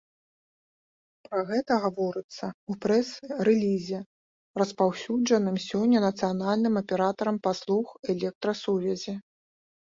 Пра 1.25 1.41
гэта 1.49 1.75
гаворыцца 1.83 2.45
ў 2.51 2.79
прэс-рэлізе, 2.85 3.99
распаўсюджаным 4.63 5.57
сёння 5.67 5.99
нацыянальным 6.07 6.75
аператарам 6.83 7.37
паслуг 7.51 7.85
электрасувязі. 8.17 9.13